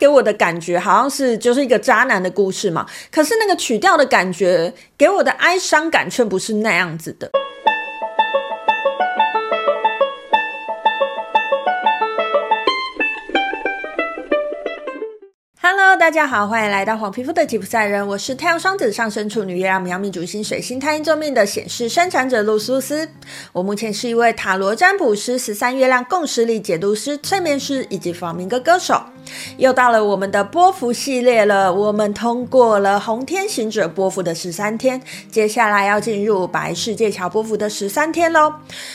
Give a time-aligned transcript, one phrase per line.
[0.00, 7.30] 给我的感觉好像是就是一个渣男的故事嘛，可是那个曲调的感觉给我的哀伤感却不是那样子的。
[15.98, 23.06] 大家好，欢迎来到黄皮肤的吉普赛人，我是太阳双子上升处女月亮牡羊命主星水星太阴坐命的显示生产者露苏斯。
[23.52, 29.00] 我目前是一位塔罗占卜师、十三月亮共识力解读师、催眠师以及弗朗明哥歌手。
[29.56, 35.00] 又到了我们的波幅系列了，我们通过了红天行者波幅的十三天，
[35.30, 38.50] 接下来要进入白世界桥波幅的十三天喽。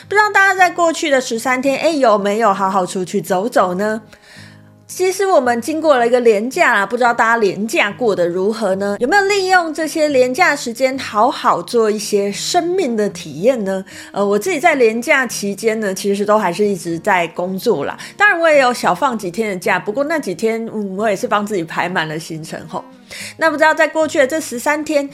[0.08, 4.02] 不知道大家在过去的十三天，哎，有没有好好出去走走呢？
[4.88, 8.96] 其实我们经过了一个连假啦，不知道大家连假过得如何呢？
[9.00, 13.84] 有没有利用这些连假时间好好做一些生命的体验呢？
[14.12, 17.98] 呃，我自己在连假期间呢，其实都还是一直在工作啦。
[18.16, 22.86] 当然，我也有小放几天的假，不过那几天，嗯，我也是帮自己排满了行程吼。
[23.38, 25.10] 那不知道在过去的这十三天，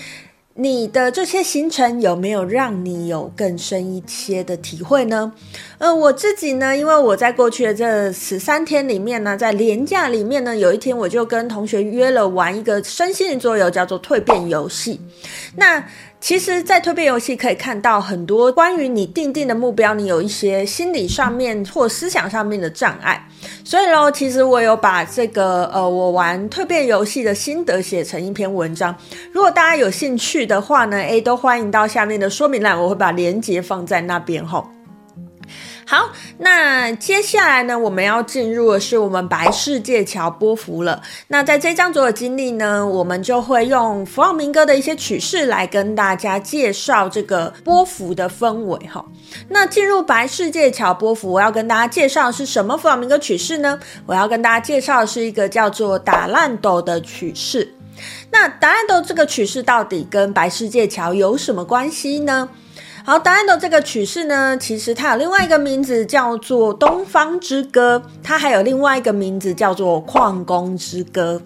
[0.62, 5.34] 你的这些行程有没有让你有更深一些的体会呢？
[5.80, 15.02] 呃，我自己呢，因为我在过去的这十三天里面呢，在连假里面呢，有一天我就跟同学约了玩一个身心灵桌游，叫做蜕变游戏。
[15.56, 15.84] 那
[16.22, 23.28] 其实，在蜕变游戏可以看到很多关于你定定的目标，你有一些心理上面或思想上面的障碍。
[23.66, 28.96] 所以喽，其实我有把这个呃，我玩蜕变游戏的心得写成一篇文章。
[29.32, 34.66] 如果大家有兴趣的话呢，诶，都欢迎到下面的说明栏，我会把链接放在那边吼。
[35.92, 41.02] 好，那接下来呢，我们要进入的是我们白世界桥波幅了。
[41.28, 49.04] 那在这张左的经历呢，我们就会用弗朗明哥的一些曲式来跟大家介绍这个波幅的氛围哈。
[49.50, 53.78] 那进入白世界桥波幅，我要跟大家介绍的是什么弗朗明哥曲式呢？
[54.06, 57.70] 我要跟大家介绍的是一个叫做打烂斗的曲式。
[58.32, 62.48] 那达兰斗这个曲式到底跟白世界桥有什么关系呢？
[63.04, 71.42] 好，答案的这个曲式呢，其实它有另外一个名字叫做东方之歌，它还有另外一个名字叫做矿工之歌。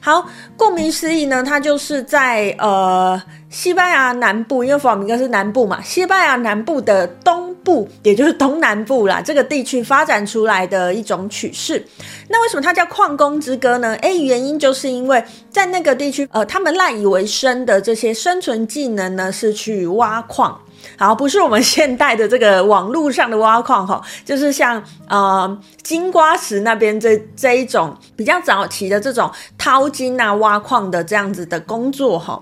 [0.00, 0.26] 好，
[0.56, 3.20] 顾名思义呢，它就是在呃
[3.50, 11.84] 西班牙南部，因为弗朗明哥是南部嘛，西班牙南部的东部，也就是东南部啦，这个地区发展出来的一种曲式。
[12.28, 13.94] 那为什么它叫矿工之歌呢？
[13.96, 20.58] 诶，原因就是因为在那个地区，呃，他们赖以为生的这些生存技能呢，是去挖矿。
[20.96, 32.40] 好，不是我们现代的这个网络上的挖矿哈， 就是像呃金瓜石那边这这一种比较早期的这种淘金啊、挖矿的这样子的工作哈。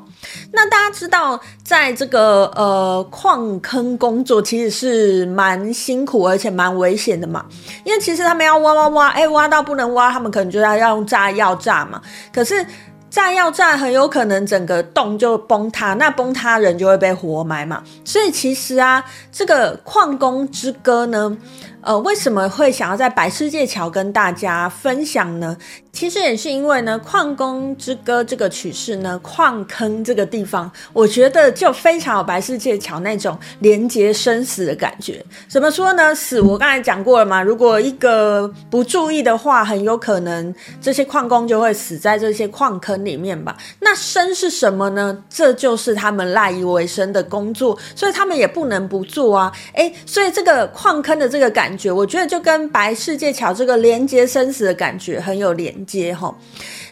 [0.52, 7.44] 那大家知道，在这个呃矿坑工作其实是蛮辛苦而且蛮危险的嘛，
[7.84, 12.00] 因为其实他们要挖挖挖，哎，挖到不能挖，他们可能就要要用炸药炸嘛，
[12.32, 12.64] 可是。
[13.12, 17.84] 炸药炸很有可能整个洞就崩塌，那崩塌人就会被活埋嘛。
[18.06, 21.36] 所以其实啊，这个矿工之歌呢。
[21.82, 25.56] 呃，为什么会想要在白世界桥跟大家分享呢？
[25.92, 35.22] 其实也是因为呢，矿工之歌这个曲式呢，矿坑这个地方，我觉得就非常有白世界桥那种连接生死的感觉。
[35.48, 36.14] 怎么说呢？
[36.14, 43.56] 死，我刚才讲过了嘛，如果一个不注意的话，很有可能这些矿工就会死在这些矿坑里面吧。
[43.80, 45.18] 那生是什么呢？
[45.28, 49.52] 这就是他们赖以为生的工作，所以他们也不能不做啊。
[49.74, 51.71] 诶，所以这个矿坑的这个感。
[51.72, 56.36] 感觉我觉得就跟白世界桥这个连接生死的感觉很有连接哈。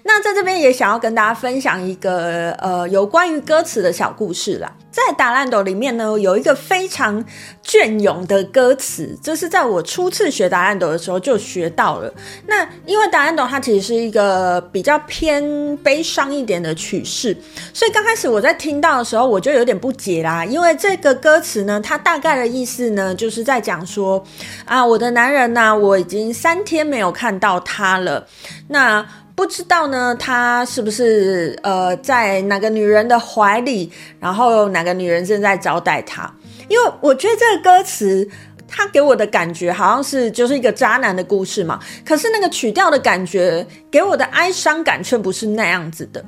[0.05, 4.73] 那在这边也想要跟大家分享一个呃有关于歌词的小故事啦。
[4.91, 7.25] 在达兰斗里面呢，有一个非常
[7.63, 12.13] 隽永的歌词，这是在我初次学达兰斗的时候就学到了。
[12.49, 17.37] 那因为达兰斗它其实是一个比较偏悲伤一点的曲式，
[17.73, 20.45] 所以刚开始我在听到的时候，我就有点不解啦。
[20.45, 24.25] 因为这个歌词呢，它大概的意思呢，就是在讲说
[24.71, 28.25] 啊，我的男人呐，我已经三天没有看到他了。
[28.69, 29.05] 那
[29.35, 33.91] 不知道呢，他是不是呃在哪个女人的怀里，
[34.21, 36.33] 然后哪个女人正在招待他？
[36.69, 38.29] 因为我觉得这个歌词，
[38.69, 41.81] 他给我的感觉好像是就是一个渣男的故事嘛。
[42.07, 46.25] 可是那个曲调的感觉给我的哀伤感却不是那样子的。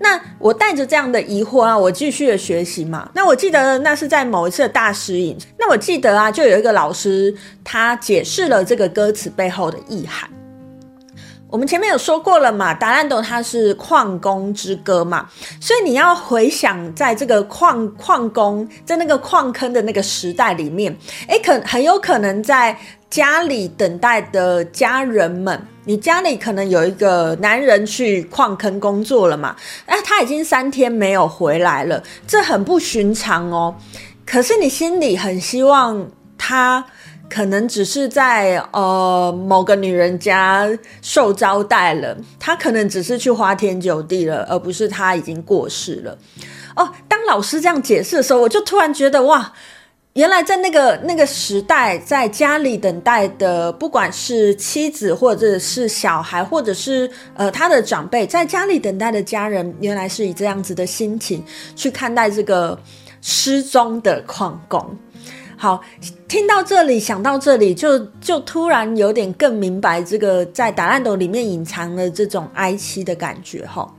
[0.00, 3.10] 那我带着这样的疑惑啊，我继续的学习嘛。
[3.14, 7.34] 那我记得那是在某一次的大师影，那我记得啊，就有一个老师
[7.64, 10.30] 他解释了这个歌词背后的意涵。
[11.50, 15.26] 我们前面有说过了嘛，达兰朵他是矿工之歌嘛，
[15.60, 20.94] 所以你要回想在这个矿矿工在那个矿坑的那个时代里面，
[21.26, 22.76] 诶，可很有可能在
[23.08, 29.56] 家里等待的家人们，你家里可能有一个男人去矿坑工作了嘛，
[29.86, 33.74] 哎，他已经三天没有回来了，这很不寻常哦。
[34.26, 36.84] 可是你心里很希望他。
[37.28, 40.68] 可能只是在呃某个女人家
[41.02, 46.16] 受招待了，他可能只是去花天酒地了，而不是他已经过世了。
[46.74, 49.52] 哦，当老师这样解释的时候，我就突然觉得哇，
[50.14, 61.44] 原来在那个那个时代，在家里等待的，不管是妻子或者是小孩，或者是呃他的长辈，在家里等待的家人，原来是以这样子的心情
[61.76, 62.78] 去看待这个
[63.20, 64.96] 失踪的矿工。
[65.58, 65.82] 好，
[66.28, 73.92] 听到这里，想到这里，就就突然有点更明白这个在达兰斗里面隐藏的这种哀凄的感觉哈。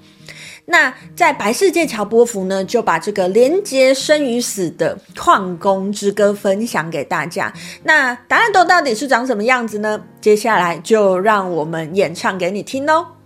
[0.66, 7.52] 那在白世界乔波福呢，就把这个连接生与死的矿工之歌分享给大家。
[7.84, 10.00] 那达兰斗到底是长什么样子呢？
[10.22, 13.19] 接下来就让我们演唱给你听喽。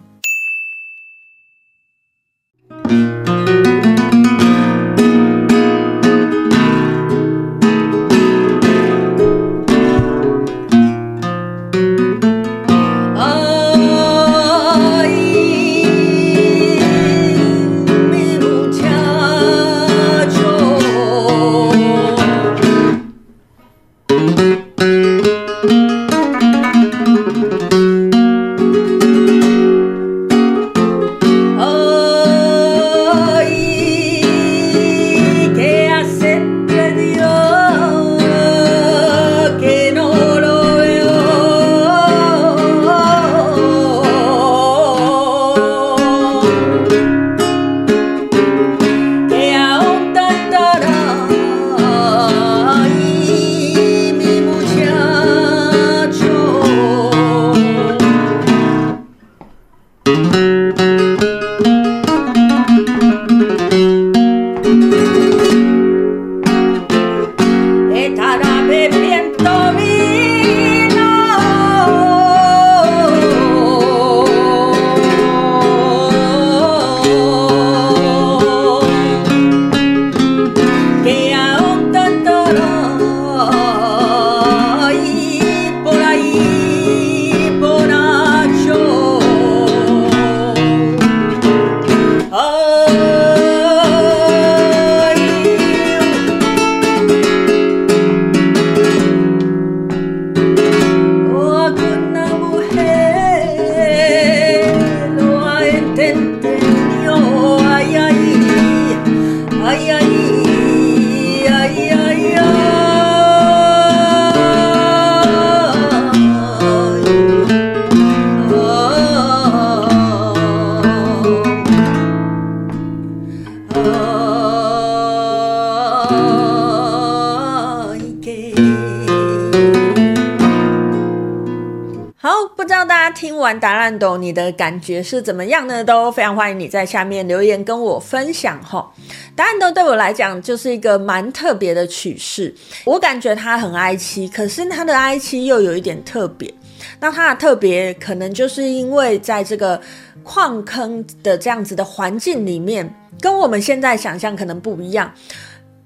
[133.53, 135.83] 完达兰斗，你的感觉是怎么样呢？
[135.83, 138.91] 都非常欢迎你在下面留言跟我分享哈。
[139.35, 142.51] 答案都对我来讲就是一个蛮特别的曲式，
[142.83, 146.51] 我感觉它很哀凄，可是它的哀凄又有一点特别。
[146.99, 149.79] 那它的特别可能就是因为在这个
[150.23, 152.91] 矿坑的这样子的环境里面，
[153.21, 155.13] 跟我们现在想象可能不一样。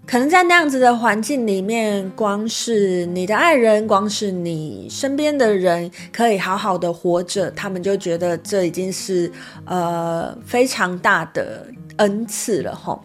[0.08, 9.30] 可能在那样子的环境里面，光是你的爱人，光是你身边的人可以好好的活着，他们就觉得这已经是
[9.66, 13.04] 呃非常大的恩赐了吼。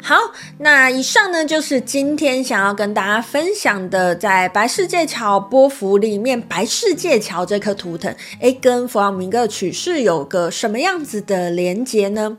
[0.00, 0.14] 好，
[0.58, 12.36] 那以上呢就是今天想要跟大家分享的，在白世界桥波符里面，白世界桥这颗图腾，诶，跟弗朗明哥曲式有个什么样子的连结呢？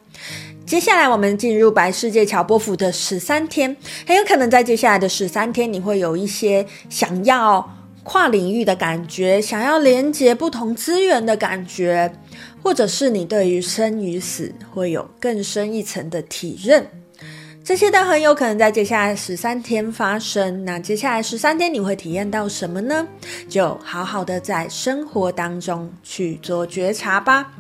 [0.66, 7.72] 接下来我们进入白世界乔波府的十三天，很有可能在接下来的十三天，你会有一些想要
[8.04, 12.12] 跨领域的感觉，想要连接不同资源的感觉，
[12.64, 16.88] 或者是你对于生与死会有更深一层的体认。
[17.66, 20.64] 这些都很有可能在接下来十三天发生。
[20.66, 23.08] 那接下来十三天你会体验到什么呢？
[23.50, 27.52] 就好好的在生活当中去做觉察吧。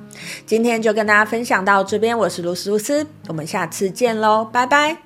[0.46, 5.05] 今天就跟大家分享到这边，我是露丝露丝，我们下次见喽，拜拜。